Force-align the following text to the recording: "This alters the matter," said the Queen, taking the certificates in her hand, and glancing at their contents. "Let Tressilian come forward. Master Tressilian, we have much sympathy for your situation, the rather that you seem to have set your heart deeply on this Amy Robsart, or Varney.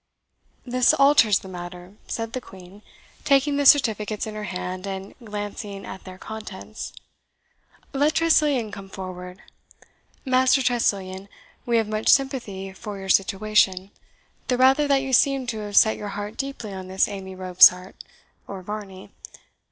"This 0.65 0.95
alters 0.95 1.37
the 1.37 1.47
matter," 1.47 1.93
said 2.07 2.33
the 2.33 2.41
Queen, 2.41 2.81
taking 3.23 3.57
the 3.57 3.67
certificates 3.67 4.25
in 4.25 4.33
her 4.33 4.45
hand, 4.45 4.87
and 4.87 5.13
glancing 5.23 5.85
at 5.85 6.05
their 6.05 6.17
contents. 6.17 6.91
"Let 7.93 8.15
Tressilian 8.15 8.71
come 8.71 8.89
forward. 8.89 9.43
Master 10.25 10.63
Tressilian, 10.63 11.29
we 11.67 11.77
have 11.77 11.87
much 11.87 12.09
sympathy 12.09 12.73
for 12.73 12.97
your 12.97 13.09
situation, 13.09 13.91
the 14.47 14.57
rather 14.57 14.87
that 14.87 15.03
you 15.03 15.13
seem 15.13 15.45
to 15.45 15.59
have 15.59 15.77
set 15.77 15.97
your 15.97 16.09
heart 16.17 16.35
deeply 16.35 16.73
on 16.73 16.87
this 16.87 17.07
Amy 17.07 17.35
Robsart, 17.35 17.95
or 18.47 18.63
Varney. 18.63 19.11